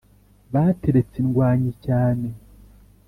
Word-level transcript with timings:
bateretse 0.53 1.15
indwanyi 1.23 1.69
cyane 1.85 2.27